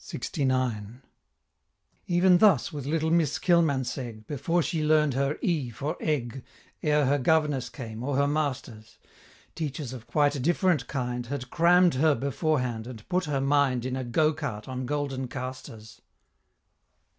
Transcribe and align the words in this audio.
LXIX. 0.00 1.02
Even 2.06 2.38
thus 2.38 2.72
with 2.72 2.86
little 2.86 3.10
Miss 3.10 3.38
Kilmansegg, 3.38 4.26
Before 4.26 4.62
she 4.62 4.82
learnt 4.82 5.12
her 5.12 5.36
E 5.42 5.68
for 5.68 5.98
egg, 6.00 6.42
Ere 6.82 7.04
her 7.04 7.18
Governess 7.18 7.68
came, 7.68 8.02
or 8.02 8.16
her 8.16 8.26
Masters 8.26 8.96
Teachers 9.54 9.92
of 9.92 10.06
quite 10.06 10.34
a 10.34 10.40
different 10.40 10.86
kind 10.88 11.26
Had 11.26 11.50
"cramm'd" 11.50 11.96
her 11.96 12.14
beforehand, 12.14 12.86
and 12.86 13.06
put 13.10 13.26
her 13.26 13.42
mind 13.42 13.84
In 13.84 13.96
a 13.96 14.02
go 14.02 14.32
cart 14.32 14.66
on 14.66 14.86
golden 14.86 15.28
casters. 15.28 16.00